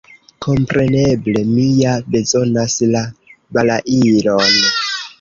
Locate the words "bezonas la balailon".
2.17-4.63